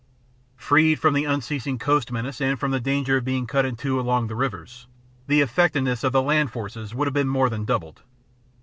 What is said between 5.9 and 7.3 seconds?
of the land forces would have been